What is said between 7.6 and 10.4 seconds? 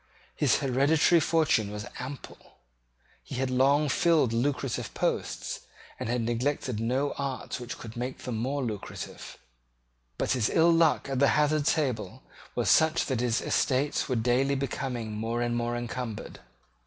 could make them more lucrative: but